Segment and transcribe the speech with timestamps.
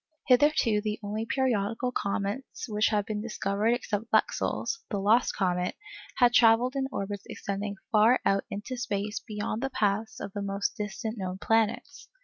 [0.25, 6.87] Hitherto the only periodical comets which had been discovered except Lexell's—the 'lost comet'—had travelled in
[6.91, 12.09] orbits extending far out into space beyond the paths of the most distant known planets.